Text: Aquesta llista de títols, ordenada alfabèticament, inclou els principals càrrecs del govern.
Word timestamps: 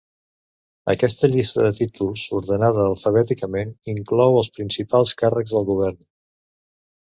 Aquesta 0.93 1.29
llista 1.35 1.65
de 1.65 1.69
títols, 1.79 2.23
ordenada 2.39 2.87
alfabèticament, 2.93 3.75
inclou 3.95 4.41
els 4.41 4.51
principals 4.59 5.15
càrrecs 5.23 5.57
del 5.59 5.71
govern. 5.71 6.05